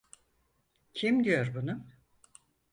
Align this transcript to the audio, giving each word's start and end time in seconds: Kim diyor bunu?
Kim 0.93 1.23
diyor 1.23 1.53
bunu? 1.55 1.85